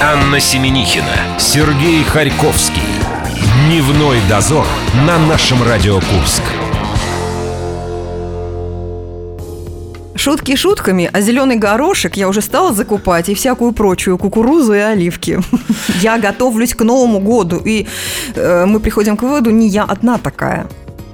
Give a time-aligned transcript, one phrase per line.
[0.00, 2.82] Анна Семенихина, Сергей Харьковский.
[3.66, 4.64] Дневной дозор
[5.04, 6.42] на нашем Радио Курск.
[10.14, 15.40] Шутки шутками, а зеленый горошек я уже стала закупать и всякую прочую кукурузу и оливки.
[16.00, 17.88] Я готовлюсь к Новому году, и
[18.36, 20.68] э, мы приходим к выводу, не я одна такая.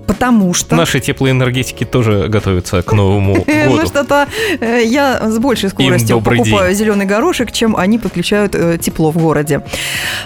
[0.07, 0.77] Потому что...
[0.77, 3.87] Наши теплые энергетики тоже готовятся к Новому Ну году.
[3.87, 4.29] что-то
[4.61, 9.63] э, я с большей скоростью покупаю зеленый горошек, чем они подключают э, тепло в городе.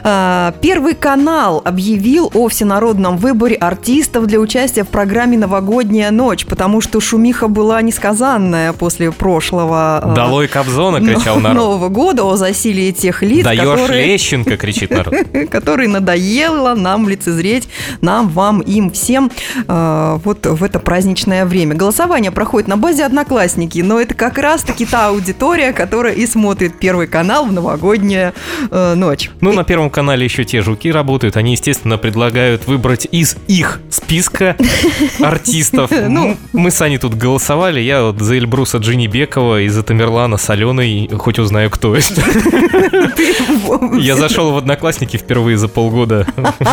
[0.03, 6.81] А, Первый канал объявил о всенародном выборе артистов для участия в программе «Новогодняя ночь», потому
[6.81, 11.57] что шумиха была несказанная после прошлого э, Долой Кобзона, кричал народ.
[11.57, 15.15] Нового года о засилии тех лиц, Даешь которые, Лещенко, кричит народ.
[15.51, 17.69] которые надоело нам лицезреть,
[18.01, 19.31] нам, вам, им, всем
[19.69, 21.75] вот в это праздничное время.
[21.75, 27.07] Голосование проходит на базе Одноклассники, но это как раз-таки та аудитория, которая и смотрит Первый
[27.07, 28.33] канал в новогоднюю
[28.71, 29.31] э, ночь.
[29.41, 31.37] Ну, на Первом канале еще те жуки работают.
[31.37, 34.57] Они, естественно, предлагают выбрать из их списка
[35.21, 35.91] артистов.
[35.91, 36.09] Ну.
[36.09, 37.81] Ну, мы с Аней тут голосовали.
[37.81, 42.23] Я вот за Эльбруса Джинибекова и за Тамерлана с Аленой хоть узнаю, кто это.
[43.99, 46.27] Я зашел в Одноклассники впервые за полгода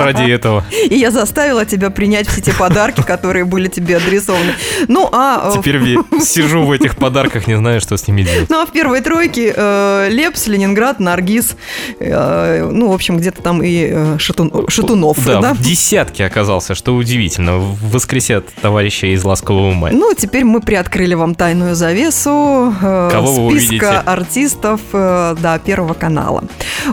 [0.00, 0.64] ради этого.
[0.88, 4.54] И я заставила тебя принять все те подарки, которые были тебе адресованы.
[4.88, 5.52] Ну, а...
[5.54, 8.50] э, Теперь сижу в этих подарках, не знаю, что с ними делать.
[8.50, 11.56] Ну, а в первой тройке э, Лепс, Ленинград, Наргиз,
[12.00, 17.58] э, ну, в общем, где-то там и Шатун- Шатунов, Да, в десятке оказался, что удивительно.
[17.58, 19.94] Воскресят товарища из «Ласкового мая».
[19.94, 26.44] Ну, теперь мы приоткрыли вам тайную завесу Кого списка артистов да, Первого канала.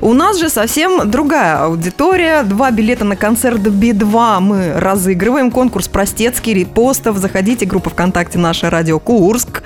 [0.02, 2.44] У нас же совсем другая аудитория.
[2.44, 5.39] Два билета на концерт Би-2 мы разыгрываем.
[5.40, 7.18] Конкурс простецкий, репостов.
[7.18, 9.64] Заходите, группа ВКонтакте «Наша радио Курск».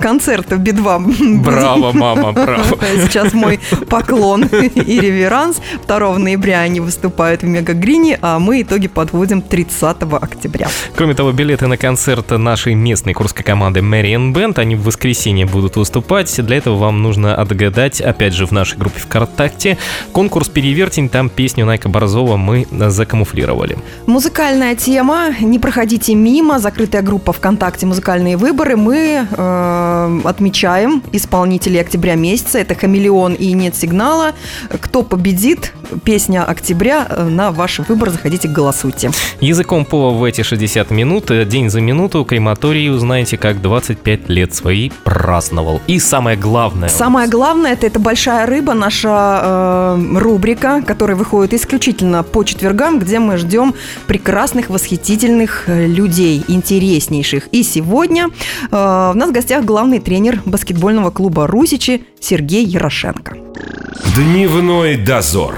[0.00, 1.42] Концерт Би-2.
[1.42, 2.78] Браво, мама, браво.
[3.02, 5.60] Сейчас мой поклон и реверанс.
[5.86, 10.68] 2 ноября они выступают в Мегагрине, а мы итоги подводим 30 октября.
[10.96, 15.76] Кроме того, билеты на концерт нашей местной курской команды Marian Band, они в воскресенье будут
[15.76, 16.34] выступать.
[16.44, 19.78] Для этого вам нужно отгадать, опять же, в нашей группе ВКонтакте,
[20.12, 21.08] конкурс «Перевертень».
[21.08, 23.78] Там песню Найка Борзова мы закамуфлировали.
[24.06, 25.30] Музыкальная тема.
[25.40, 26.58] Не проходите мимо.
[26.58, 28.76] Закрытая группа ВКонтакте «Музыкальные выборы».
[28.76, 29.75] Мы э,
[30.24, 32.58] отмечаем исполнителей октября месяца.
[32.58, 34.32] Это «Хамелеон» и «Нет сигнала».
[34.80, 35.72] Кто победит?
[36.04, 37.06] Песня октября.
[37.08, 39.10] Э, На ваш выбор заходите, голосуйте.
[39.40, 44.54] Языком по в эти 60 минут, э, день за минуту, крематорий узнаете, как 25 лет
[44.54, 45.80] свои праздновал.
[45.86, 46.88] И самое главное...
[46.88, 53.18] Самое главное, это, это «Большая рыба», наша э, рубрика, которая выходит исключительно по четвергам, где
[53.18, 53.74] мы ждем
[54.06, 57.48] прекрасных, восхитительных э, людей, интереснейших.
[57.52, 58.28] И сегодня
[58.70, 63.36] э, у нас в гостях главный тренер баскетбольного клуба «Русичи» Сергей Ярошенко.
[64.14, 65.54] Дневной дозор.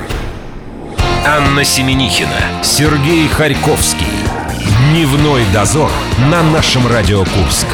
[1.25, 4.07] Анна Семенихина, Сергей Харьковский.
[4.91, 5.91] Дневной дозор
[6.31, 7.67] на нашем Радио Курск.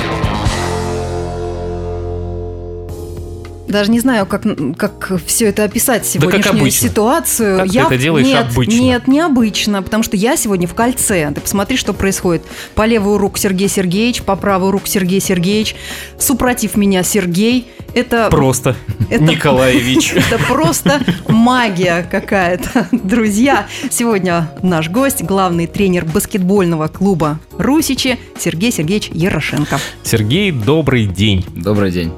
[3.68, 4.42] Даже не знаю, как,
[4.76, 6.88] как все это описать, как сегодняшнюю обычно.
[6.88, 7.58] ситуацию.
[7.58, 8.72] Как ты это делаешь нет, обычно?
[8.80, 11.30] Нет, необычно, потому что я сегодня в кольце.
[11.34, 12.42] Ты посмотри, что происходит.
[12.74, 15.74] По левую руку Сергей Сергеевич, по правую руку Сергей Сергеевич.
[16.18, 17.66] Супротив меня Сергей.
[17.94, 18.76] Это Просто
[19.08, 20.12] Это- Николаевич.
[20.14, 22.88] это просто магия какая-то.
[22.92, 29.78] Друзья, сегодня наш гость, главный тренер баскетбольного клуба «Русичи» Сергей Сергеевич Ярошенко.
[30.02, 31.44] Сергей, добрый день.
[31.56, 32.12] Добрый день.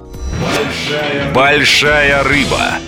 [1.32, 2.78] Большая рыба.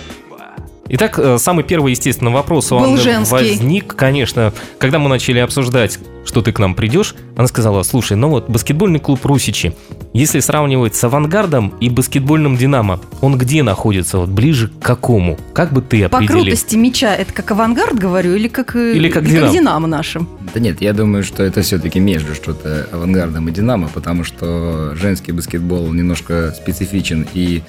[0.91, 3.31] Итак, э, самый первый, естественно, вопрос у Был Анны женский.
[3.31, 8.29] возник, конечно, когда мы начали обсуждать, что ты к нам придешь, она сказала, слушай, ну
[8.29, 9.73] вот баскетбольный клуб Русичи,
[10.13, 15.37] если сравнивать с авангардом и баскетбольным Динамо, он где находится, вот ближе к какому?
[15.53, 16.43] Как бы ты По определил?
[16.43, 19.51] крутости мяча это как авангард, говорю, или как, э, Или как «Динамо».
[19.53, 20.27] «Динамо» нашим?
[20.53, 25.31] Да нет, я думаю, что это все-таки между что-то авангардом и Динамо, потому что женский
[25.33, 27.61] баскетбол немножко специфичен и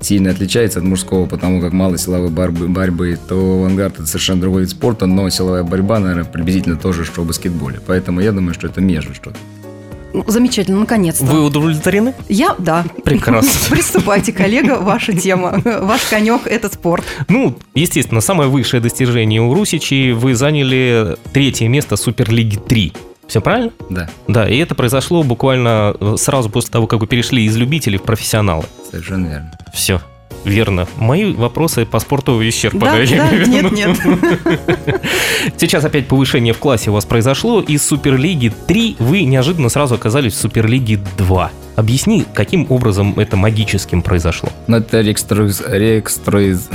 [0.00, 4.62] сильно отличается от мужского, потому как мало силовой борьбы, борьбы, то авангард это совершенно другой
[4.62, 7.80] вид спорта, но силовая борьба, наверное, приблизительно то же, что в баскетболе.
[7.86, 9.36] Поэтому я думаю, что это между что-то.
[10.14, 11.24] Ну, замечательно, наконец-то.
[11.24, 12.14] Вы удовлетворены?
[12.28, 12.84] Я, да.
[13.04, 13.50] Прекрасно.
[13.70, 15.60] Приступайте, коллега, ваша тема.
[15.64, 17.04] Ваш конек– это спорт.
[17.28, 22.92] Ну, естественно, самое высшее достижение у Русичи, вы заняли третье место Суперлиги 3.
[23.28, 23.72] Все правильно?
[23.90, 27.98] Да, Да, и это произошло буквально э, сразу после того, как вы перешли из любителей
[27.98, 28.64] в профессионалы.
[28.90, 29.52] совершенно верно.
[29.78, 30.00] Все,
[30.44, 30.88] верно.
[30.96, 33.06] Мои вопросы по спорту исчерпаны.
[33.06, 33.96] Да, да, нет, нет.
[35.56, 37.60] Сейчас опять повышение в классе у вас произошло.
[37.60, 41.52] Из Суперлиги 3 вы неожиданно сразу оказались в Суперлиге 2.
[41.78, 44.48] Объясни, каким образом это магическим произошло?
[44.66, 45.62] Ну, это рекструиз...
[45.64, 46.68] рекструиз...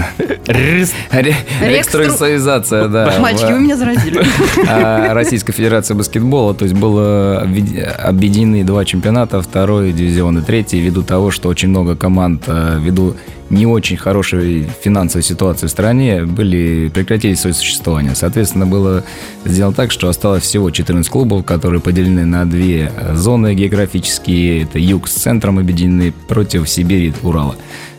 [0.47, 3.13] ре- Рекструизация, да.
[3.19, 4.21] Мальчики, вы меня заразили.
[4.65, 10.79] А, Российской Федерации баскетбола, то есть было объед- объединены два чемпионата, второй дивизион и третий,
[10.79, 13.17] ввиду того, что очень много команд э, ввиду
[13.53, 18.15] не очень хорошей финансовой ситуации в стране были прекратили свое существование.
[18.15, 19.03] Соответственно, было
[19.45, 24.63] сделано так, что осталось всего 14 клубов, которые поделены на две э, зоны географические.
[24.63, 27.55] Это юг с центром объединены против Сибири и Урала.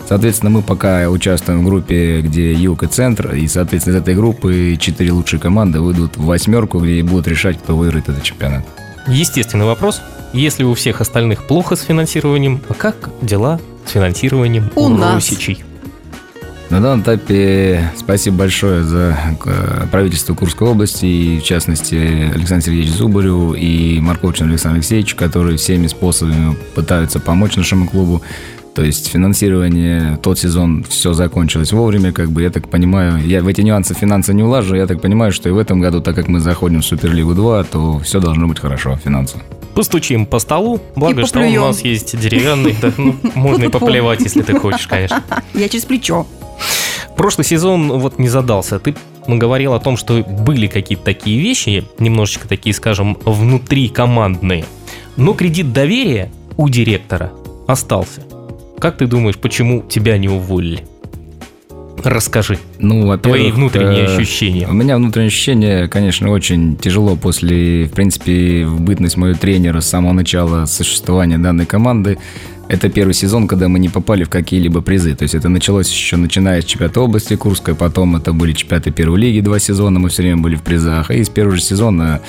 [0.06, 4.76] Соответственно, мы пока участвуем в группе, где юг и центр, и, соответственно, из этой группы
[4.78, 8.66] четыре лучшие команды выйдут в восьмерку, где будут решать, кто выиграет этот чемпионат.
[9.08, 10.02] Естественный вопрос.
[10.34, 15.14] Если у всех остальных плохо с финансированием, а как дела с финансированием У у, нас.
[15.14, 15.64] русичей?
[16.70, 21.94] На данном этапе спасибо большое за э, правительство Курской области, и в частности
[22.34, 28.22] Александру Сергеевичу Зубарю и Марковичу Александру Алексеевичу, которые всеми способами пытаются помочь нашему клубу.
[28.74, 33.46] То есть финансирование, тот сезон все закончилось вовремя, как бы я так понимаю, я в
[33.46, 36.26] эти нюансы финансы не улажу, я так понимаю, что и в этом году, так как
[36.26, 39.44] мы заходим в Суперлигу 2, то все должно быть хорошо финансово.
[39.74, 41.62] Постучим по столу, благо, И что поплюем.
[41.62, 45.22] у нас есть деревянный, да, ну, можно и поплевать, если ты хочешь, конечно.
[45.54, 46.26] Я через плечо.
[47.16, 48.78] Прошлый сезон вот не задался.
[48.78, 48.94] Ты
[49.26, 54.64] говорил о том, что были какие-то такие вещи, немножечко такие, скажем, внутрикомандные.
[55.16, 57.32] Но кредит доверия у директора
[57.66, 58.22] остался.
[58.78, 60.86] Как ты думаешь, почему тебя не уволили?
[62.04, 62.58] Расскажи.
[62.78, 64.68] Ну, Твои внутренние э, ощущения.
[64.68, 69.88] У меня внутренние ощущения, конечно, очень тяжело после, в принципе, в бытность моего тренера с
[69.88, 72.18] самого начала существования данной команды.
[72.68, 75.14] Это первый сезон, когда мы не попали в какие-либо призы.
[75.14, 79.18] То есть это началось еще начиная с чемпионата области Курской, потом это были чемпионаты первой
[79.20, 81.10] лиги два сезона, мы все время были в призах.
[81.10, 82.20] И с первого же сезона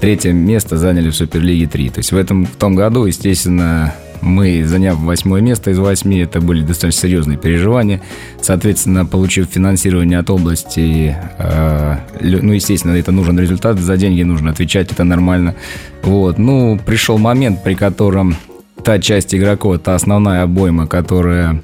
[0.00, 1.90] третье место заняли в Суперлиге 3.
[1.90, 6.40] То есть в этом в том году, естественно, мы, заняв восьмое место из восьми, это
[6.40, 8.00] были достаточно серьезные переживания.
[8.40, 14.92] Соответственно, получив финансирование от области, э, ну, естественно, это нужен результат, за деньги нужно отвечать,
[14.92, 15.54] это нормально.
[16.02, 16.38] Вот.
[16.38, 18.36] Ну, пришел момент, при котором
[18.84, 21.62] та часть игроков, та основная обойма, которая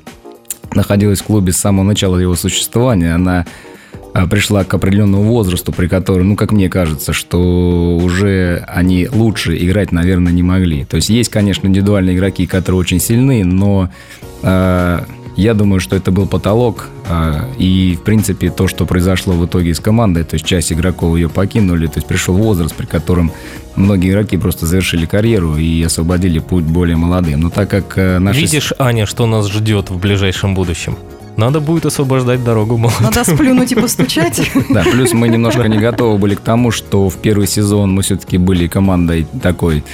[0.75, 3.47] находилась в клубе с самого начала его существования, она
[4.25, 9.93] пришла к определенному возрасту, при котором, ну, как мне кажется, что уже они лучше играть,
[9.93, 10.85] наверное, не могли.
[10.85, 13.91] То есть есть, конечно, индивидуальные игроки, которые очень сильны, но
[14.43, 15.01] э,
[15.37, 16.89] я думаю, что это был потолок.
[17.09, 21.17] э, и, в принципе, то, что произошло в итоге с командой, то есть часть игроков
[21.17, 23.31] ее покинули, то есть пришел возраст, при котором
[23.77, 27.41] многие игроки просто завершили карьеру и освободили путь более молодым.
[27.41, 28.41] Но так как э, наши...
[28.41, 30.97] Видишь, Аня, что нас ждет в ближайшем будущем?
[31.37, 33.03] Надо будет освобождать дорогу молодым.
[33.03, 34.51] Надо сплюнуть и постучать.
[34.71, 38.39] Да, плюс мы немножко не готовы были к тому, что в первый сезон мы все-таки
[38.39, 39.85] были командой такой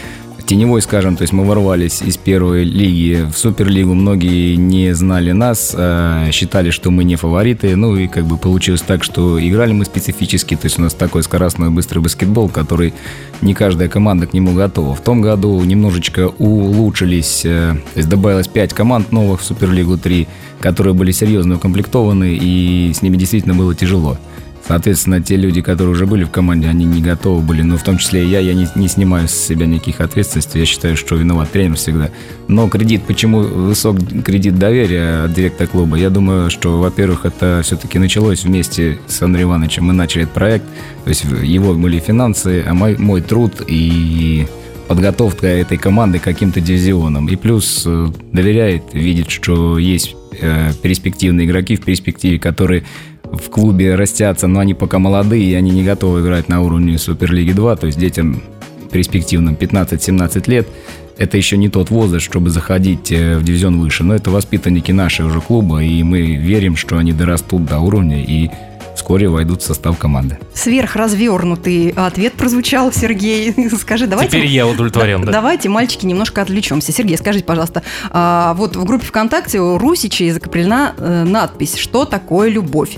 [0.46, 5.74] теневой, скажем, то есть мы ворвались из первой лиги в Суперлигу, многие не знали нас,
[5.76, 9.84] э, считали, что мы не фавориты, ну и как бы получилось так, что играли мы
[9.84, 12.94] специфически, то есть у нас такой скоростной быстрый баскетбол, который
[13.40, 14.94] не каждая команда к нему готова.
[14.94, 20.28] В том году немножечко улучшились, э, то есть добавилось 5 команд новых в Суперлигу 3,
[20.60, 24.18] которые были серьезно укомплектованы, и с ними действительно было тяжело.
[24.66, 27.62] Соответственно, те люди, которые уже были в команде, они не готовы были.
[27.62, 30.60] Но в том числе и я, я не, не снимаю с себя никаких ответственностей.
[30.60, 32.10] Я считаю, что виноват тренер всегда.
[32.48, 35.96] Но кредит, почему высок кредит доверия от директора клуба?
[35.96, 39.84] Я думаю, что, во-первых, это все-таки началось вместе с Андреем Ивановичем.
[39.84, 40.64] Мы начали этот проект.
[41.04, 44.46] То есть его были финансы, а мой, мой труд и
[44.86, 47.28] подготовка этой команды к каким-то дивизионам.
[47.28, 52.84] И плюс э, доверяет, видит, что есть э, перспективные игроки в перспективе, которые
[53.32, 57.52] в клубе растятся, но они пока молодые, и они не готовы играть на уровне Суперлиги
[57.52, 58.42] 2, то есть детям
[58.90, 60.68] перспективным 15-17 лет,
[61.16, 65.28] это еще не тот возраст, чтобы заходить э, в дивизион выше, но это воспитанники нашего
[65.28, 68.50] уже клуба, и мы верим, что они дорастут до уровня и
[68.94, 70.38] вскоре войдут в состав команды.
[70.54, 73.54] Сверхразвернутый ответ прозвучал, Сергей.
[73.80, 74.36] Скажи, давайте...
[74.36, 75.32] Теперь я удовлетворен, да.
[75.32, 76.92] Давайте, мальчики, немножко отвлечемся.
[76.92, 82.48] Сергей, скажите, пожалуйста, а, вот в группе ВКонтакте у Русичей закреплена э, надпись «Что такое
[82.48, 82.96] любовь?».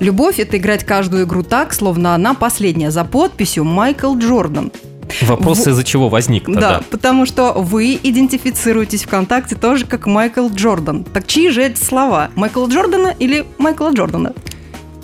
[0.00, 4.72] Любовь– это играть каждую игру так, словно она последняя, за подписью «Майкл Джордан».
[5.22, 6.80] Вопрос Во- из-за чего возник Да, тогда?
[6.90, 11.04] потому что вы идентифицируетесь ВКонтакте тоже как Майкл Джордан.
[11.04, 12.30] Так чьи же эти слова?
[12.34, 14.32] Майкла Джордана или Майкла Джордана?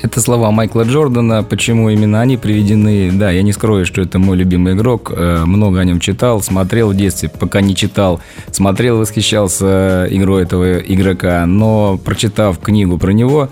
[0.01, 1.43] Это слова Майкла Джордана.
[1.43, 3.11] Почему именно они приведены?
[3.13, 5.13] Да, я не скрою, что это мой любимый игрок.
[5.15, 8.21] Э, Много о нем читал, смотрел в детстве, пока не читал.
[8.53, 11.45] Смотрел, восхищался игрой этого игрока.
[11.47, 13.49] Но, прочитав книгу про него,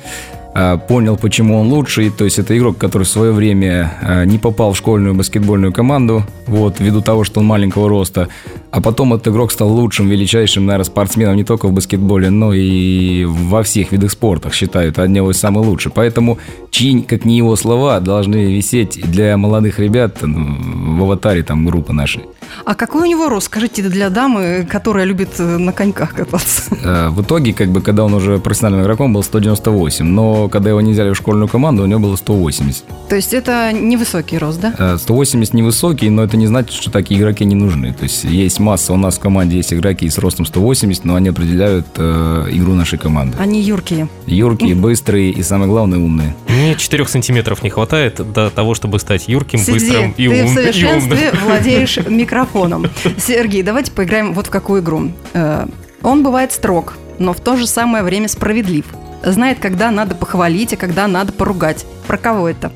[0.88, 2.10] понял, почему он лучший.
[2.10, 6.24] То есть это игрок, который в свое время а, не попал в школьную баскетбольную команду,
[6.46, 8.28] вот, ввиду того, что он маленького роста.
[8.70, 13.24] А потом этот игрок стал лучшим, величайшим, наверное, спортсменом не только в баскетболе, но и
[13.24, 14.50] во всех видах спорта.
[14.50, 15.92] Считают одного из самых лучших.
[15.92, 16.38] Поэтому
[16.70, 22.22] чьи, как не его слова, должны висеть для молодых ребят в аватаре там группы нашей.
[22.64, 26.62] А какой у него рост, скажите, для дамы, которая любит э, на коньках кататься?
[26.82, 30.80] Э, в итоге, как бы, когда он уже профессиональным игроком, был 198, но когда его
[30.80, 32.84] не взяли в школьную команду, у него было 180.
[33.08, 34.98] То есть это невысокий рост, да?
[34.98, 37.92] 180 э, невысокий, но это не значит, что такие игроки не нужны.
[37.92, 41.28] То есть есть масса, у нас в команде есть игроки с ростом 180, но они
[41.28, 43.36] определяют э, игру нашей команды.
[43.38, 44.08] Они юркие.
[44.26, 46.34] Юркие, быстрые и, самое главное, умные.
[46.48, 50.46] Мне 4 сантиметров не хватает до того, чтобы стать юрким, Сиди, быстрым и умным.
[50.46, 51.98] ты в совершенстве владеешь
[52.36, 52.86] микрофоном.
[53.18, 55.10] Сергей, давайте поиграем вот в какую игру.
[55.32, 55.66] Э,
[56.02, 58.84] он бывает строг, но в то же самое время справедлив.
[59.24, 61.86] Знает, когда надо похвалить, а когда надо поругать.
[62.06, 62.70] Про кого это?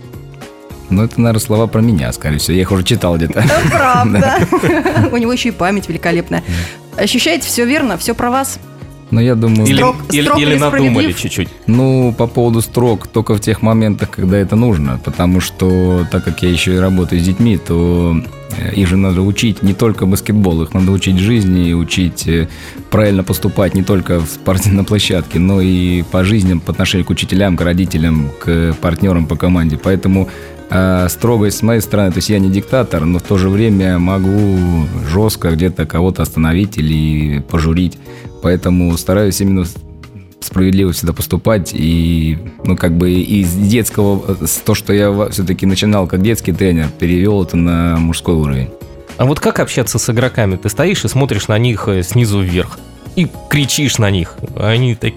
[0.89, 2.55] Ну, это, наверное, слова про меня, скорее всего.
[2.57, 3.45] Я их уже читал где-то.
[3.71, 4.39] Правда.
[5.13, 6.43] У него еще и память великолепная.
[6.97, 8.59] Ощущаете все верно, все про вас?
[9.11, 9.67] Но я думаю...
[9.67, 11.49] Или, Строг- или, строг или надумали чуть-чуть.
[11.67, 15.01] Ну, по поводу строк, только в тех моментах, когда это нужно.
[15.05, 18.17] Потому что, так как я еще и работаю с детьми, то
[18.57, 22.49] э, их же надо учить не только баскетбол, их надо учить жизни, учить э,
[22.91, 27.57] правильно поступать не только в спортивной площадке, но и по жизни, по отношению к учителям,
[27.57, 29.77] к родителям, к партнерам по команде.
[29.83, 30.29] Поэтому
[30.71, 33.99] э, строгость с моей стороны, то есть я не диктатор, но в то же время
[33.99, 37.99] могу жестко где-то кого-то остановить или пожурить.
[38.43, 39.65] Поэтому стараюсь именно
[40.41, 46.07] справедливо всегда поступать и ну как бы из детского э, то что я все-таки начинал
[46.07, 48.71] как детский тренер перевел это на мужской уровень
[49.19, 50.57] А вот как общаться с игроками?
[50.57, 52.79] Ты стоишь и смотришь на них э, снизу вверх
[53.17, 54.37] и кричишь на них.
[54.57, 55.13] Они так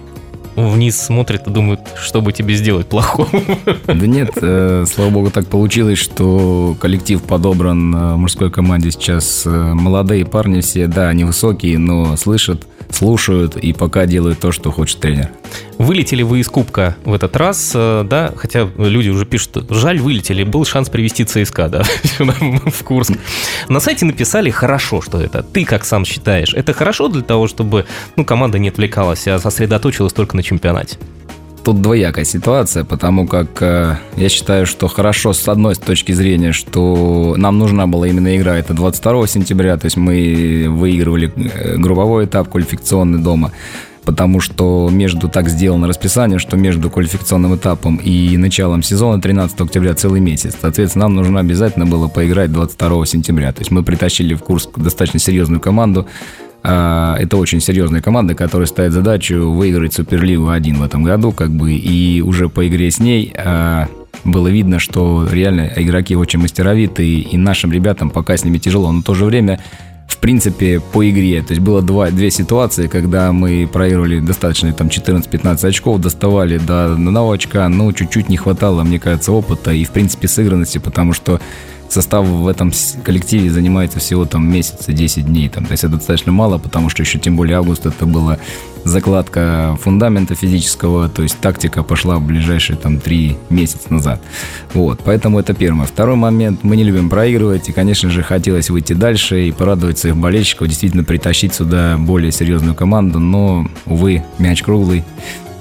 [0.56, 3.28] вниз смотрят и думают, что бы тебе сделать плохого.
[3.86, 9.42] да нет э, слава богу так получилось что коллектив подобран э, в мужской команде сейчас
[9.46, 14.70] э, молодые парни все да они высокие но слышат слушают и пока делают то что
[14.70, 15.30] хочет тренер
[15.78, 20.44] Вылетели вы из Кубка в этот раз, э, да, хотя люди уже пишут, жаль, вылетели,
[20.44, 21.82] был шанс привести ЦСКА, да,
[22.18, 23.12] в Курск.
[23.68, 25.42] На сайте написали хорошо, что это.
[25.42, 27.86] Ты как сам считаешь, это хорошо для того, чтобы,
[28.16, 30.96] ну, команда не отвлекалась, а сосредоточилась только на чемпионате?
[31.64, 37.36] Тут двоякая ситуация, потому как э, я считаю, что хорошо с одной точки зрения, что
[37.38, 42.50] нам нужна была именно игра, это 22 сентября, то есть мы выигрывали э, групповой этап
[42.50, 43.50] квалификационный дома,
[44.04, 49.94] потому что между так сделано расписание, что между квалификационным этапом и началом сезона 13 октября
[49.94, 50.54] целый месяц.
[50.60, 53.52] Соответственно, нам нужно обязательно было поиграть 22 сентября.
[53.54, 56.06] То есть мы притащили в Курск достаточно серьезную команду,
[56.64, 61.74] Это очень серьезная команда, которая ставит задачу выиграть Суперлигу 1 в этом году, как бы,
[61.74, 63.86] и уже по игре с ней а,
[64.24, 69.02] было видно, что реально игроки очень мастеровитые, и нашим ребятам пока с ними тяжело, но
[69.02, 69.60] в то же время
[70.06, 71.42] в принципе, по игре.
[71.42, 76.92] То есть было два, две ситуации, когда мы проигрывали достаточно там 14-15 очков, доставали до
[76.92, 81.40] одного очка, но чуть-чуть не хватало, мне кажется, опыта и, в принципе, сыгранности, потому что
[81.92, 82.72] состав в этом
[83.04, 85.48] коллективе занимается всего там месяц и 10 дней.
[85.48, 88.38] Там, то есть это достаточно мало, потому что еще тем более август это была
[88.84, 94.20] закладка фундамента физического, то есть тактика пошла в ближайшие там 3 месяца назад.
[94.74, 95.86] Вот, поэтому это первое.
[95.86, 100.16] Второй момент, мы не любим проигрывать, и, конечно же, хотелось выйти дальше и порадовать своих
[100.16, 105.02] болельщиков, действительно притащить сюда более серьезную команду, но, увы, мяч круглый,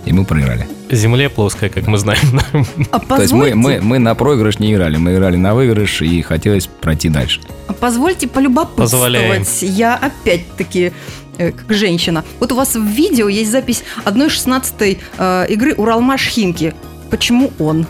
[0.05, 0.67] и мы проиграли.
[0.91, 2.39] Земля плоская, как мы знаем.
[2.91, 6.01] А То есть мы, позвольте, мы, мы на проигрыш не играли, мы играли на выигрыш
[6.01, 7.41] и хотелось пройти дальше.
[7.67, 8.91] а позвольте полюбопытствовать.
[8.91, 9.43] Позволяем.
[9.61, 10.91] Я опять-таки
[11.37, 12.23] э, как женщина.
[12.39, 16.73] Вот у вас в видео есть запись 1-16 э, игры Уралмаш-Химки.
[17.09, 17.85] Почему он?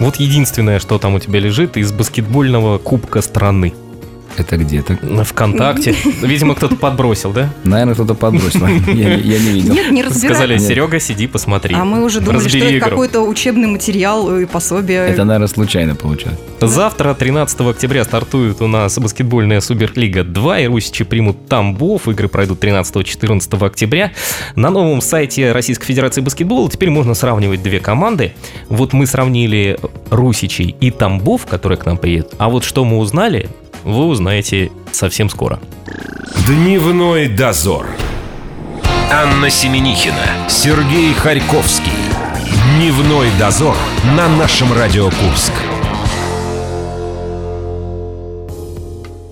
[0.00, 3.74] Вот единственное, что там у тебя лежит из баскетбольного кубка страны.
[4.38, 4.98] Это где-то?
[5.02, 5.94] На ВКонтакте.
[6.22, 7.50] Видимо, кто-то подбросил, да?
[7.64, 8.66] Наверное, кто-то подбросил.
[8.66, 9.74] Я, не- я не видел.
[9.74, 10.34] Нет, не разбирали.
[10.34, 10.58] Сказали.
[10.58, 11.74] Серега, сиди, посмотри.
[11.74, 15.08] А мы уже думали, Разбери что это какой-то учебный материал и пособие.
[15.08, 16.38] Это, наверное, случайно получилось.
[16.60, 22.06] Завтра, 13 октября, стартует у нас баскетбольная Суперлига 2, и русичи примут Тамбов.
[22.08, 24.12] Игры пройдут 13-14 октября.
[24.54, 28.34] На новом сайте Российской Федерации баскетбола теперь можно сравнивать две команды.
[28.68, 29.78] Вот мы сравнили
[30.10, 32.34] Русичей и Тамбов, которые к нам приедут.
[32.38, 33.48] А вот что мы узнали,
[33.88, 35.58] вы узнаете совсем скоро.
[36.46, 37.86] Дневной дозор.
[39.10, 41.92] Анна Семенихина, Сергей Харьковский.
[42.76, 43.76] Дневной дозор
[44.14, 45.52] на нашем Радио Курск.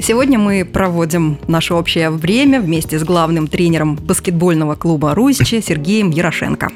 [0.01, 6.71] Сегодня мы проводим наше общее время вместе с главным тренером баскетбольного клуба «Русичи» Сергеем Ярошенко.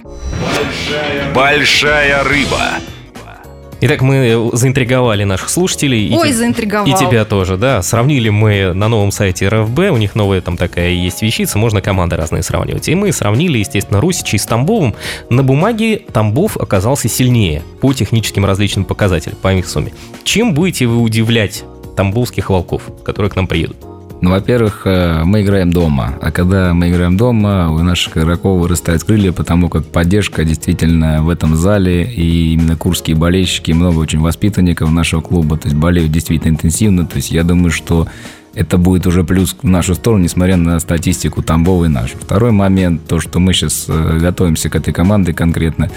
[1.35, 2.61] Большая рыба.
[3.83, 6.15] Итак, мы заинтриговали наших слушателей.
[6.15, 6.87] Ой, и, заинтриговал.
[6.87, 7.81] И тебя тоже, да.
[7.81, 12.17] Сравнили мы на новом сайте РФБ, у них новая там такая есть вещица, можно команды
[12.17, 12.89] разные сравнивать.
[12.89, 14.95] И мы сравнили, естественно, Русичи с Тамбовым.
[15.31, 19.93] На бумаге Тамбов оказался сильнее по техническим различным показателям, по их сумме.
[20.25, 21.65] Чем будете вы удивлять
[21.97, 23.90] тамбовских волков, которые к нам приедут?
[24.21, 26.19] Ну, во-первых, э, мы играем дома.
[26.21, 31.31] А когда мы играем дома, у наших игроков вырастают крылья, потому как поддержка действительно в
[31.31, 32.05] этом зале.
[32.05, 37.07] И именно курские болельщики, много очень воспитанников нашего клуба, то есть болеют действительно интенсивно.
[37.07, 38.07] То есть я думаю, что
[38.55, 42.17] это будет уже плюс в нашу сторону, несмотря на статистику Тамбова и нашу.
[42.19, 45.91] Второй момент, то, что мы сейчас э, готовимся к этой команде конкретно,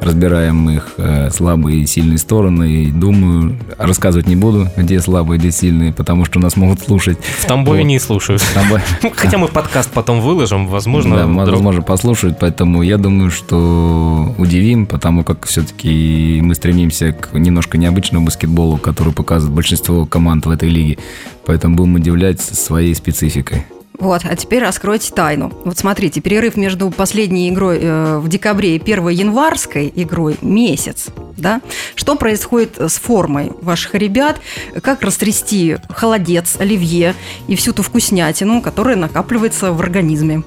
[0.00, 2.84] разбираем их э, слабые и сильные стороны.
[2.84, 7.18] И думаю, рассказывать не буду, где слабые, где сильные, потому что нас могут слушать.
[7.38, 7.86] В Тамбове вот.
[7.86, 8.42] не слушают.
[8.42, 8.82] В Тамбове.
[9.14, 11.16] Хотя мы подкаст потом выложим, возможно.
[11.16, 11.48] Да, вдруг...
[11.48, 18.26] возможно, послушают, поэтому я думаю, что удивим, потому как все-таки мы стремимся к немножко необычному
[18.26, 20.98] баскетболу, который показывает большинство команд в этой лиге.
[21.44, 23.66] Поэтому будем удивлять своей спецификой.
[23.98, 25.52] Вот, а теперь раскройте тайну.
[25.64, 31.60] Вот смотрите, перерыв между последней игрой э, в декабре и первой январской игрой месяц, да?
[31.94, 34.40] Что происходит с формой ваших ребят?
[34.82, 37.14] Как растрясти холодец, оливье
[37.48, 40.42] и всю ту вкуснятину, которая накапливается в организме?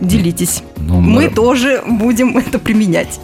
[0.00, 0.62] Делитесь.
[0.78, 1.24] Ну, мы...
[1.24, 3.20] мы тоже будем это применять.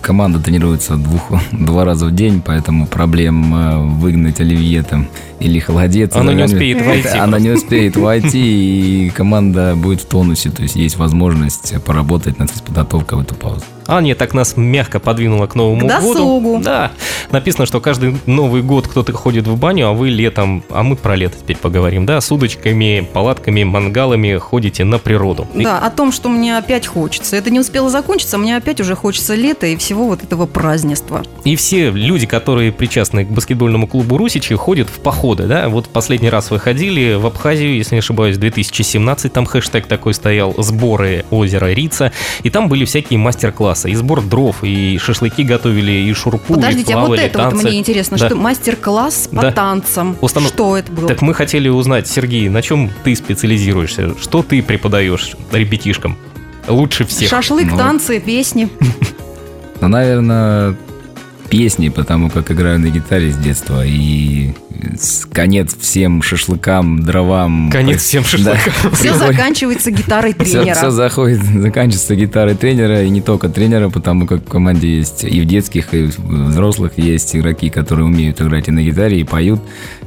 [0.00, 5.06] Команда тренируется двух, два раза в день, поэтому проблем э, выгнать оливье там
[5.40, 6.14] или холодец.
[6.14, 7.08] Она, не успеет войти.
[7.18, 10.50] Она не успеет войти, и команда будет в тонусе.
[10.50, 13.64] То есть есть возможность поработать над подготовкой в эту паузу.
[13.88, 16.60] Аня так нас мягко подвинула к Новому к году.
[16.62, 16.90] Да.
[17.30, 21.14] Написано, что каждый Новый год кто-то ходит в баню, а вы летом, а мы про
[21.16, 25.46] лето теперь поговорим, да, с удочками, палатками, мангалами ходите на природу.
[25.54, 27.36] Да, о том, что мне опять хочется.
[27.36, 31.22] Это не успело закончиться, мне опять уже хочется лета и всего вот этого празднества.
[31.44, 35.68] И все люди, которые причастны к баскетбольному клубу Русичи, ходят в походы, да.
[35.68, 40.54] Вот последний раз вы ходили в Абхазию, если не ошибаюсь, 2017, там хэштег такой стоял,
[40.58, 42.12] сборы озера Рица,
[42.44, 43.90] и там были всякие мастер-классы.
[43.90, 47.56] И сбор дров, и шашлыки готовили, и шурпу, Подождите, и а вот это танцы.
[47.56, 48.26] вот мне интересно, да.
[48.26, 49.50] что мастер-класс по да.
[49.50, 50.16] танцам.
[50.20, 50.50] Установ...
[50.50, 51.08] Что это было?
[51.08, 54.14] Так мы хотели узнать, Сергей, на чем ты специализируешься?
[54.20, 56.16] Что ты преподаешь ребятишкам?
[56.68, 57.28] Лучше всех.
[57.30, 58.68] Шашлык, ну, танцы, песни.
[59.80, 60.74] Ну, наверное,
[61.48, 63.84] песни, потому как играю на гитаре с детства.
[63.84, 64.52] И
[65.32, 67.70] конец всем шашлыкам, дровам.
[67.70, 68.56] Конец всем шашлыкам.
[68.82, 68.90] Да.
[68.90, 70.62] Все заканчивается гитарой тренера.
[70.62, 75.24] Все, все заходит, заканчивается гитарой тренера, и не только тренера, потому как в команде есть
[75.24, 79.24] и в детских, и в взрослых есть игроки, которые умеют играть и на гитаре, и
[79.24, 79.60] поют.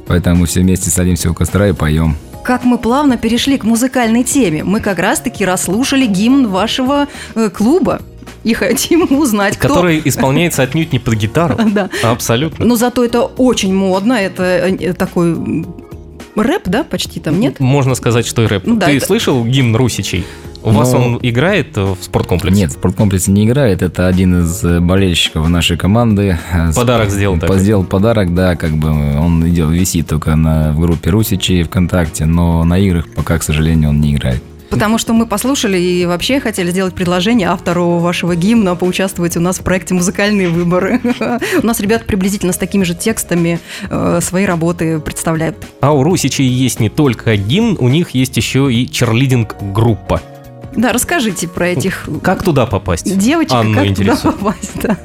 [0.06, 2.16] Поэтому все вместе садимся у костра и поем.
[2.42, 4.64] Как мы плавно перешли к музыкальной теме.
[4.64, 8.00] Мы как раз-таки расслушали гимн вашего э, клуба
[8.44, 9.68] и хотим узнать, кто...
[9.68, 11.58] Который исполняется отнюдь не под гитару.
[11.70, 11.88] Да.
[12.02, 12.64] Абсолютно.
[12.64, 15.64] Но зато это очень модно, это э, такой
[16.34, 17.60] рэп, да, почти там, нет?
[17.60, 18.66] Можно сказать, что и рэп.
[18.66, 19.06] Ну, да, Ты это...
[19.06, 20.24] слышал гимн Русичей?
[20.62, 20.80] У Но...
[20.80, 22.60] вас он играет в спорткомплексе?
[22.60, 23.82] Нет, в спорткомплексе не играет.
[23.82, 26.38] Это один из э, болельщиков нашей команды.
[26.74, 27.56] Подарок сделал так?
[27.58, 32.64] Сделал подарок, да, как бы он идет, висит только на, в группе Русичи ВКонтакте, но
[32.64, 34.42] на играх пока, к сожалению, он не играет.
[34.70, 39.58] Потому что мы послушали и вообще хотели сделать предложение автору вашего гимна поучаствовать у нас
[39.58, 41.00] в проекте «Музыкальные выборы».
[41.62, 45.56] У нас ребята приблизительно с такими же текстами э, свои работы представляют.
[45.80, 50.22] А у Русичей есть не только гимн, у них есть еще и черлидинг-группа.
[50.76, 52.08] Да, расскажите про этих...
[52.22, 53.18] Как туда попасть?
[53.18, 54.22] Девочка, Анну как интересует.
[54.22, 54.96] туда попасть, да.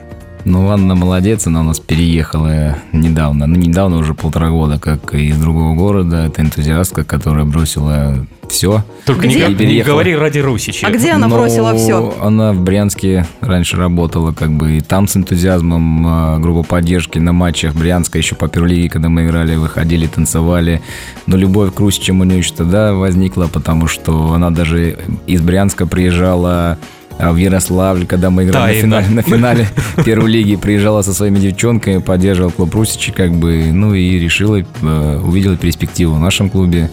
[0.46, 5.38] Ну, Анна молодец, она у нас переехала недавно, ну, недавно уже полтора года, как из
[5.38, 6.28] другого города.
[6.28, 8.84] Это энтузиастка, которая бросила все.
[9.06, 10.86] Только не, не говори ради Русича.
[10.86, 12.16] А где она Но бросила все?
[12.22, 17.34] Она в Брянске раньше работала, как бы, и там с энтузиазмом а, группа поддержки на
[17.34, 20.82] матчах Брянска, еще по Перлиге, когда мы играли, выходили, танцевали.
[21.26, 25.88] Но любовь к Русичам у нее еще тогда возникла, потому что она даже из Брянска
[25.88, 26.78] приезжала
[27.20, 29.68] в Ярославль, когда мы играли на финале, на финале
[30.04, 35.22] первой лиги, приезжала со своими девчонками, поддерживал клуб Русичи, как бы, ну и решила, э,
[35.24, 36.90] увидела перспективу в нашем клубе.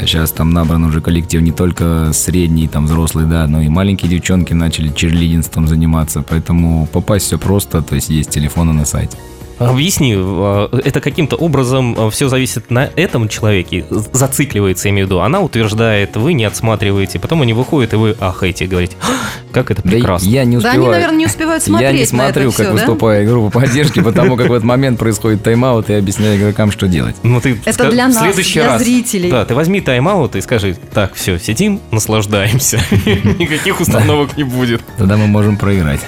[0.00, 4.52] Сейчас там набран уже коллектив не только средний, там взрослый, да, но и маленькие девчонки
[4.52, 9.16] начали черлидинством заниматься, поэтому попасть все просто, то есть есть телефоны на сайте.
[9.58, 15.20] Объясни, э, это каким-то образом все зависит на этом человеке, зацикливается, имею в виду.
[15.20, 18.96] Она утверждает, вы не отсматриваете, потом они выходят, и вы ахаете, говорите,
[19.52, 20.28] как это прекрасно.
[20.28, 20.80] Да я не Да успеваю.
[20.80, 22.72] они, наверное, не успевают смотреть Я не на смотрю, это как да?
[22.72, 26.88] выступает группа поддержки, потому как в этот момент происходит тайм-аут, и я объясняю игрокам, что
[26.88, 27.16] делать.
[27.22, 29.30] Ну, ты Это для нас, следующий для раз, зрителей.
[29.30, 32.80] Да, ты возьми тайм-аут и скажи, так, все, сидим, наслаждаемся.
[33.38, 34.82] Никаких установок не будет.
[34.98, 36.00] Тогда мы можем проиграть.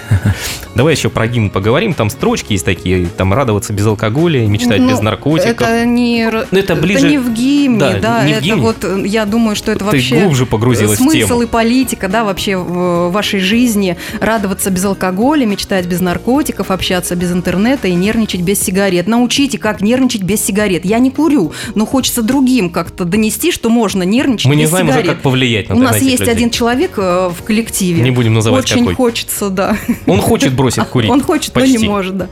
[0.75, 1.95] Давай еще про гимн поговорим.
[1.95, 5.61] Там строчки есть такие, там радоваться без алкоголя, мечтать Ну, без наркотиков.
[5.62, 8.62] Это не, р- Ну, это ближе- не в гимне, Да, да, не в это гимне.
[8.62, 11.42] вот, э, я думаю, что это Ты вообще глубже погрузилась в смысл тему.
[11.42, 17.31] и политика, да, вообще в вашей жизни, радоваться без алкоголя, мечтать без наркотиков, общаться без
[17.33, 19.07] интернета и нервничать без сигарет.
[19.07, 20.85] Научите, как нервничать без сигарет.
[20.85, 24.87] Я не курю, но хочется другим как-то донести, что можно нервничать Мы без не знаем
[24.87, 25.05] сигарет.
[25.05, 26.33] уже, как повлиять на У нас есть людей.
[26.35, 28.03] один человек э, в коллективе.
[28.03, 28.94] Не будем называть Очень какой.
[28.94, 29.77] хочется, да.
[30.07, 31.11] Он хочет бросить курить.
[31.11, 31.75] Он хочет, почти.
[31.75, 32.29] но не может, да.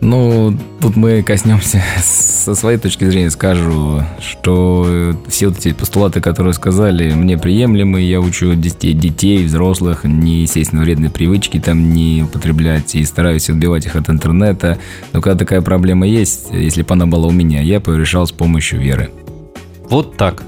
[0.00, 6.52] Ну, тут мы коснемся со своей точки зрения, скажу, что все вот эти постулаты, которые
[6.52, 12.94] сказали, мне приемлемы, я учу детей, детей, взрослых, не, естественно, вредные привычки там не употреблять
[12.94, 14.78] и стараюсь отбивать их от интернета.
[15.12, 18.26] Но когда такая проблема есть, если бы она была у меня, я бы ее решал
[18.26, 19.10] с помощью веры.
[19.88, 20.42] Вот так.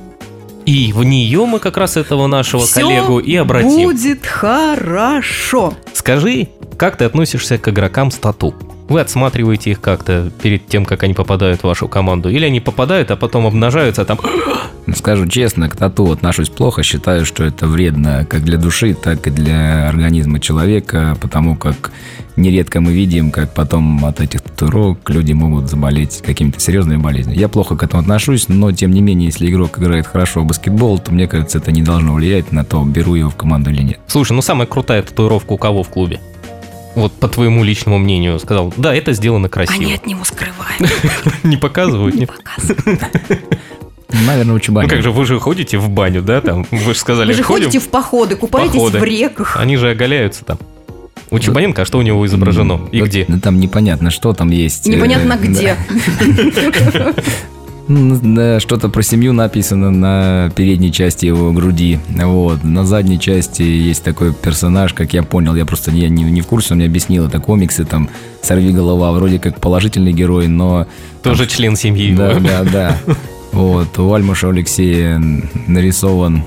[0.66, 3.84] И в нее мы как раз этого нашего Всё коллегу и обратим.
[3.84, 5.72] будет хорошо.
[5.94, 8.54] Скажи, как ты относишься к игрокам стату?
[8.88, 12.30] Вы отсматриваете их как-то перед тем, как они попадают в вашу команду?
[12.30, 14.18] Или они попадают, а потом обнажаются, а там...
[14.86, 19.26] Ну, Скажу честно, к тату отношусь плохо, считаю, что это вредно как для души, так
[19.26, 21.92] и для организма человека, потому как
[22.36, 27.36] нередко мы видим, как потом от этих татуировок люди могут заболеть какими-то серьезными болезнями.
[27.36, 30.98] Я плохо к этому отношусь, но тем не менее, если игрок играет хорошо в баскетбол,
[30.98, 34.00] то мне кажется, это не должно влиять на то, беру его в команду или нет.
[34.06, 36.18] Слушай, ну самая крутая татуировка у кого в клубе?
[36.98, 39.78] Вот по твоему личному мнению сказал, да, это сделано красиво.
[39.80, 40.80] Они от него скрывают,
[41.44, 43.00] Не показывают, не показывают.
[44.26, 44.86] Наверное, у Чебани.
[44.88, 46.66] Ну как же, вы же ходите в баню, да, там?
[46.70, 47.66] Вы же сказали, Вы же ходим.
[47.66, 48.98] ходите в походы, купаетесь Походы.
[48.98, 49.56] в реках.
[49.60, 50.58] Они же оголяются там.
[51.30, 52.88] У Чебаненко, а что у него изображено?
[52.90, 53.24] И где?
[53.42, 54.86] там непонятно, что там есть.
[54.86, 55.76] Непонятно Э, где.
[57.88, 61.98] да, Что-то про семью написано на передней части его груди.
[62.08, 62.62] Вот.
[62.62, 66.46] На задней части есть такой персонаж, как я понял, я просто не, не, не в
[66.46, 68.08] курсе, он мне объяснил, это комиксы, там,
[68.42, 70.86] «Сорви голова», вроде как положительный герой, но...
[71.22, 72.14] Тоже член семьи.
[72.14, 72.40] Да, его.
[72.40, 72.98] да, да.
[73.50, 75.20] Вот, у Альмаша Алексея
[75.66, 76.44] нарисован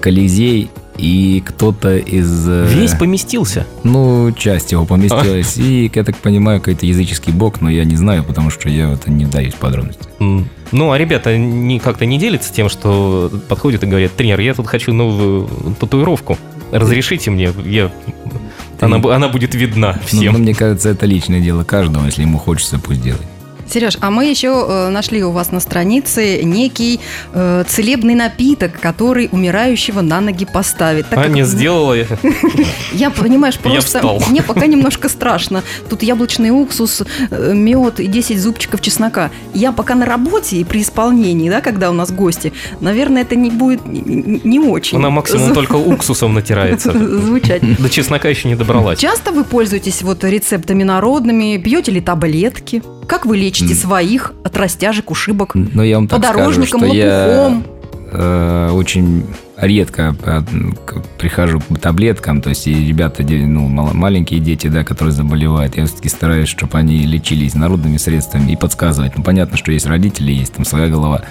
[0.00, 2.46] Колизей и кто-то из...
[2.48, 3.66] э, Весь поместился.
[3.82, 5.56] ну, часть его поместилась.
[5.56, 9.10] И, я так понимаю, какой-то языческий бог, но я не знаю, потому что я это
[9.10, 10.04] не вдаюсь в подробности.
[10.18, 14.66] Ну, а ребята не, как-то не делятся тем, что подходят и говорят, тренер, я тут
[14.66, 15.48] хочу новую
[15.80, 16.38] татуировку.
[16.70, 17.90] Разрешите мне, я...
[18.80, 20.32] Она, она будет видна Ну, всем.
[20.32, 22.04] ну, мне кажется, это личное дело каждого.
[22.06, 23.22] Если ему хочется, пусть делает.
[23.72, 27.00] Сереж, а мы еще э, нашли у вас на странице некий
[27.32, 31.08] э, целебный напиток, который умирающего на ноги поставит.
[31.08, 32.06] Так а, как не сделала я.
[32.92, 35.62] Я, понимаешь, просто мне пока немножко страшно.
[35.88, 39.30] Тут яблочный уксус, э, мед и 10 зубчиков чеснока.
[39.54, 43.50] Я пока на работе и при исполнении, да, когда у нас гости, наверное, это не
[43.50, 44.98] будет не, очень.
[44.98, 46.92] Она максимум только уксусом натирается.
[47.22, 47.62] звучать.
[47.80, 48.98] До чеснока еще не добралась.
[48.98, 52.82] Часто вы пользуетесь вот рецептами народными, пьете ли таблетки?
[53.06, 55.54] Как вы лечите своих от растяжек, ушибок?
[55.54, 57.64] Но я вам так скажу, что я лопухом?
[58.12, 59.24] э, очень
[59.56, 60.14] редко
[61.18, 66.08] прихожу к таблеткам, то есть и ребята, ну, маленькие дети, да, которые заболевают, я все-таки
[66.08, 69.12] стараюсь, чтобы они лечились народными средствами и подсказывать.
[69.16, 71.22] Ну, понятно, что есть родители, есть там своя голова,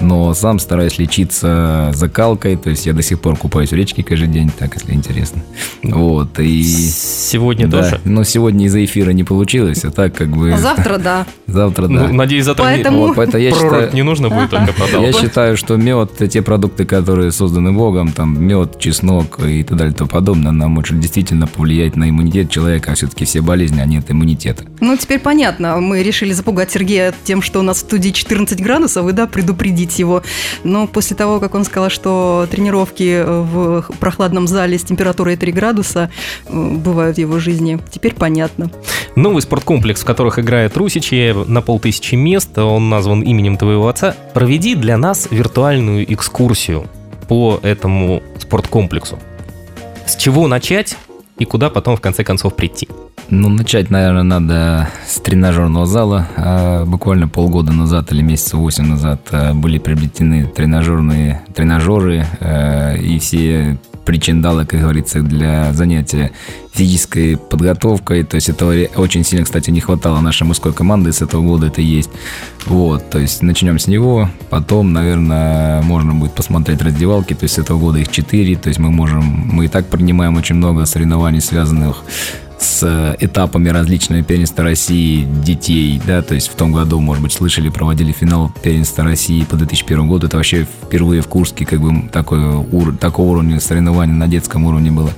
[0.00, 4.28] но сам стараюсь лечиться закалкой, то есть я до сих пор купаюсь в речке каждый
[4.28, 5.42] день, так, если интересно.
[5.82, 6.62] Вот, и...
[6.62, 8.00] Сегодня да, тоже.
[8.04, 10.52] но сегодня из-за эфира не получилось, а так как бы...
[10.52, 11.26] А завтра, да.
[11.46, 12.08] Завтра, да.
[12.08, 15.16] Ну, надеюсь, завтра не- Поэтому- Вот, поэтому я считаю, не нужно будет только я продолжать.
[15.16, 19.96] считаю, что мед, те продукты, которые созданы Богом, там мед, чеснок и так далее и
[19.96, 24.10] тому подобное, нам может действительно повлиять на иммунитет человека, а все-таки все болезни, они от
[24.10, 24.64] иммунитета.
[24.80, 25.80] Ну, теперь понятно.
[25.80, 29.98] Мы решили запугать Сергея тем, что у нас в студии 14 градусов, и да, предупредить
[29.98, 30.22] его.
[30.64, 36.10] Но после того, как он сказал, что тренировки в прохладном зале с температурой 3 градуса
[36.46, 38.70] э, бывают в его жизни, теперь понятно.
[39.16, 44.14] Новый спорткомплекс, в которых играет Русичи, на полтысячи мест, он назван именем твоего отца.
[44.34, 46.86] Проведи для нас виртуальную экскурсию
[47.28, 49.18] по этому спорткомплексу.
[50.06, 50.96] С чего начать
[51.38, 52.88] и куда потом в конце концов прийти?
[53.30, 56.26] Ну, начать, наверное, надо с тренажерного зала.
[56.36, 63.18] А, Буквально полгода назад или месяца 8 назад а, были приобретены тренажерные тренажеры, а, и
[63.18, 66.32] все причиндалы, как говорится, для занятия
[66.72, 68.22] физической подготовкой.
[68.22, 71.82] То есть этого очень сильно, кстати, не хватало нашей мужской команды с этого года это
[71.82, 72.08] есть.
[72.64, 77.58] Вот, то есть начнем с него, потом, наверное, можно будет посмотреть раздевалки, то есть с
[77.58, 81.42] этого года их четыре, то есть мы можем, мы и так принимаем очень много соревнований,
[81.42, 82.02] связанных
[82.60, 88.12] этапами различными первенства России детей, да, то есть в том году, может быть, слышали, проводили
[88.12, 92.96] финал первенства России по 2001 году, это вообще впервые в Курске как бы такой, ур,
[92.96, 95.10] такого уровня соревнований на детском уровне было.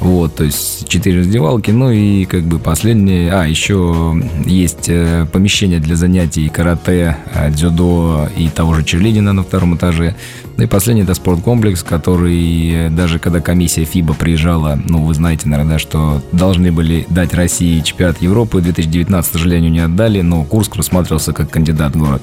[0.00, 5.80] Вот, то есть четыре раздевалки, ну и как бы последнее, а, еще есть э, помещение
[5.80, 10.16] для занятий карате, э, дзюдо и того же черлидина на втором этаже,
[10.56, 15.74] ну и последний это спорткомплекс, который даже когда комиссия ФИБА приезжала, ну вы знаете, наверное,
[15.74, 20.76] да, что должны были дать России чемпионат Европы, 2019, к сожалению, не отдали, но Курск
[20.76, 22.22] рассматривался как кандидат город.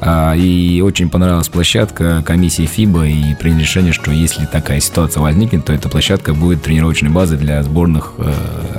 [0.00, 5.64] А, и очень понравилась площадка комиссии ФИБА и приняли решение, что если такая ситуация возникнет,
[5.64, 8.32] то эта площадка будет тренировочной базой для сборных э,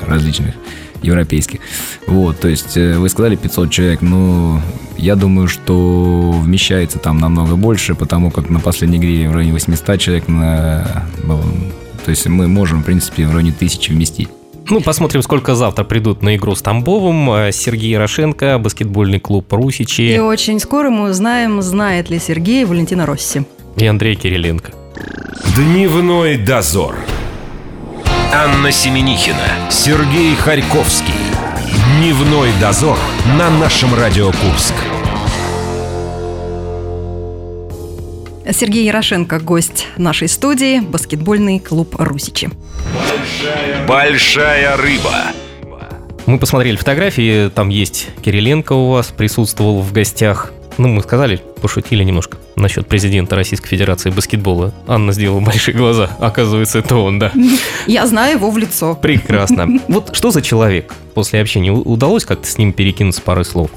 [0.05, 0.53] различных
[1.01, 1.61] европейских.
[2.05, 4.61] Вот, то есть э, вы сказали 500 человек, ну,
[4.97, 9.99] я думаю, что вмещается там намного больше, потому как на последней игре в районе 800
[9.99, 11.05] человек на...
[12.03, 14.29] То есть мы можем, в принципе, в районе тысячи вместить.
[14.69, 17.31] Ну, посмотрим, сколько завтра придут на игру с Тамбовым.
[17.31, 20.01] Э, Сергей Ярошенко, баскетбольный клуб «Русичи».
[20.01, 23.43] И очень скоро мы узнаем, знает ли Сергей Валентина Росси.
[23.75, 24.71] И Андрей Кириленко.
[25.55, 26.95] Дневной дозор.
[28.33, 31.13] Анна Семенихина, Сергей Харьковский.
[31.97, 32.97] Дневной дозор
[33.37, 34.73] на нашем Радио Курск.
[38.51, 42.49] Сергей Ярошенко, гость нашей студии, баскетбольный клуб «Русичи».
[42.93, 45.15] Большая, Большая рыба.
[46.25, 50.51] Мы посмотрели фотографии, там есть Кириленко у вас, присутствовал в гостях.
[50.77, 54.73] Ну, мы сказали, пошутили немножко насчет президента Российской Федерации баскетбола.
[54.87, 56.09] Анна сделала большие глаза.
[56.19, 57.31] Оказывается, это он, да.
[57.87, 58.95] Я знаю его в лицо.
[58.95, 59.79] Прекрасно.
[59.87, 61.71] Вот что за человек после общения?
[61.71, 63.69] Удалось как-то с ним перекинуться парой слов?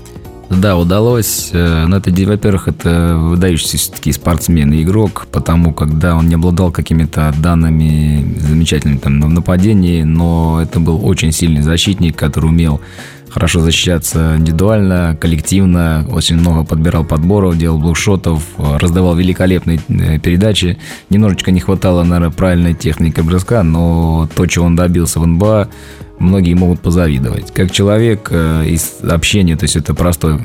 [0.51, 1.51] Да, удалось.
[1.53, 6.73] Э, но это, во-первых, это выдающийся все-таки спортсмен и игрок, потому когда он не обладал
[6.73, 12.81] какими-то данными замечательными там в нападении, но это был очень сильный защитник, который умел
[13.29, 20.79] хорошо защищаться индивидуально, коллективно, очень много подбирал подборов, делал блокшотов, раздавал великолепные э, передачи.
[21.11, 25.69] Немножечко не хватало, наверное, правильной техники броска, но то, чего он добился в НБА,
[26.19, 27.53] многие могут позавидовать.
[27.53, 30.41] Как человек э, из общения, то есть это простой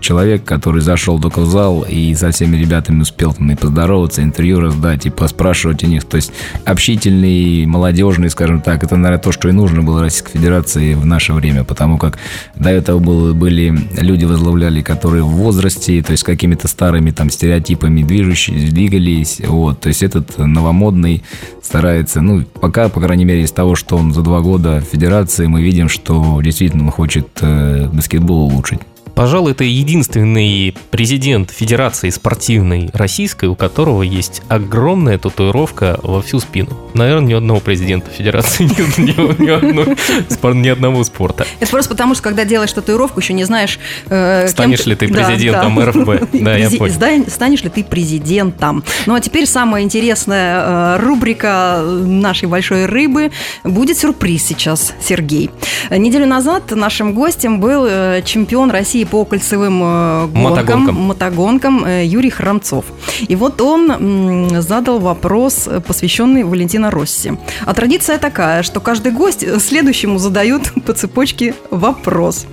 [0.00, 4.60] человек, который зашел только в зал и со всеми ребятами успел там и поздороваться, интервью
[4.60, 6.04] раздать, и поспрашивать у них.
[6.04, 6.32] То есть
[6.64, 11.32] общительный, молодежный, скажем так, это, наверное, то, что и нужно было Российской Федерации в наше
[11.32, 12.18] время, потому как
[12.54, 18.02] до этого было, были люди возглавляли, которые в возрасте, то есть какими-то старыми там стереотипами
[18.02, 21.24] движущие, двигались, вот, то есть этот новомодный
[21.62, 25.46] старается, ну, пока, по крайней мере, из того, что он за два года в Федерации,
[25.46, 28.80] мы видим, что действительно он хочет э, баскетбол улучшить.
[29.16, 36.76] Пожалуй, это единственный президент Федерации спортивной российской, у которого есть огромная татуировка во всю спину.
[36.92, 38.64] Наверное, ни одного президента Федерации,
[38.98, 41.46] ни, ни, ни, одной, ни одного спорта.
[41.60, 43.78] Это просто потому, что когда делаешь татуировку, еще не знаешь...
[44.10, 44.90] Э, Станешь кем...
[44.90, 45.90] ли ты президентом да, да.
[45.92, 46.28] РФБ?
[46.46, 46.94] Да, я понял.
[47.30, 48.84] Станешь ли ты президентом?
[49.06, 53.30] Ну, а теперь самая интересная э, рубрика нашей большой рыбы.
[53.64, 55.50] Будет сюрприз сейчас, Сергей.
[55.88, 62.04] Неделю назад нашим гостем был э, чемпион России по кольцевым э, гонкам, мотогонкам, мотогонкам э,
[62.04, 62.84] Юрий Храмцов.
[63.28, 67.32] И вот он задал вопрос, посвященный Валентина Росси.
[67.64, 72.46] А традиция такая, что каждый гость следующему задают по цепочке вопрос.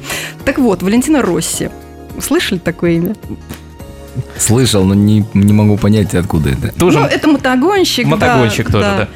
[0.46, 1.70] Так вот, Валентина Росси.
[2.20, 3.16] Слышали такое имя?
[4.38, 6.72] Слышал, но не, не могу понять, откуда это.
[6.74, 7.00] Тоже...
[7.00, 8.06] Ну, это мотогонщик.
[8.06, 8.98] Мотогонщик да, тоже, да.
[8.98, 9.08] да.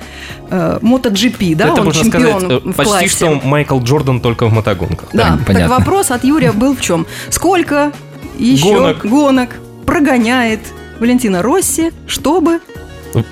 [0.49, 3.07] Э, MotoGP, да, это, он можно чемпион сказать, в почти классе.
[3.09, 5.09] что Майкл Джордан только в мотогонках.
[5.13, 7.05] Да, да так вопрос от Юрия был в чем?
[7.29, 7.91] Сколько
[8.37, 9.49] еще гонок, гонок
[9.85, 10.61] прогоняет
[10.99, 12.59] Валентина Росси, чтобы...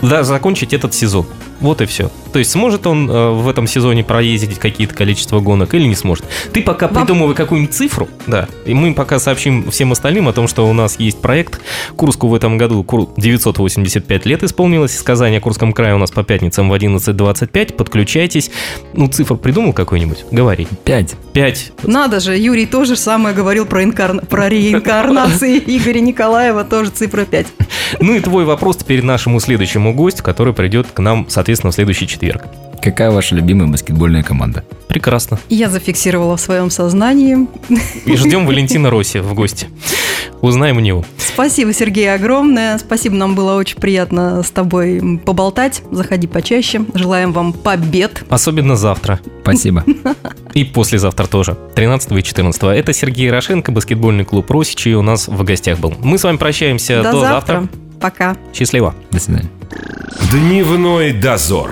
[0.01, 1.25] Да, закончить этот сезон.
[1.65, 2.11] Вот и все.
[2.31, 6.25] То есть сможет он э, в этом сезоне проездить какие-то количество гонок или не сможет.
[6.53, 7.07] Ты пока Вам...
[7.07, 10.99] придумывай какую-нибудь цифру, да, и мы пока сообщим всем остальным о том, что у нас
[10.99, 11.59] есть проект.
[11.95, 12.85] Курску в этом году
[13.17, 14.95] 985 лет исполнилось.
[14.95, 17.73] Сказание о Курском крае у нас по пятницам в 11.25.
[17.73, 18.51] Подключайтесь.
[18.93, 20.25] Ну, цифру придумал какой-нибудь?
[20.29, 20.67] Говори.
[20.83, 21.15] Пять.
[21.33, 21.71] Пять.
[21.81, 24.23] Надо же, Юрий тоже самое говорил про, инкар...
[24.27, 27.47] про реинкарнации Игоря Николаева, тоже цифра 5.
[28.01, 32.07] Ну и твой вопрос теперь нашему следующему гостю, который придет к нам, соответственно, в следующий
[32.07, 32.43] четверг четверг.
[32.81, 34.63] Какая ваша любимая баскетбольная команда?
[34.87, 35.39] Прекрасно.
[35.49, 37.47] Я зафиксировала в своем сознании.
[38.05, 39.67] И ждем Валентина Росси в гости.
[40.41, 41.03] Узнаем у него.
[41.17, 42.77] Спасибо, Сергей, огромное.
[42.77, 45.81] Спасибо, нам было очень приятно с тобой поболтать.
[45.91, 46.85] Заходи почаще.
[46.93, 48.23] Желаем вам побед.
[48.29, 49.19] Особенно завтра.
[49.41, 49.83] Спасибо.
[50.53, 52.63] И послезавтра тоже, 13 и 14.
[52.63, 55.95] Это Сергей Ярошенко, баскетбольный клуб «Росичи» у нас в гостях был.
[56.01, 57.53] Мы с вами прощаемся До до завтра.
[57.61, 57.79] завтра.
[57.99, 58.37] Пока.
[58.53, 58.93] Счастливо.
[59.11, 59.49] До свидания.
[60.31, 61.71] Дневной дозор.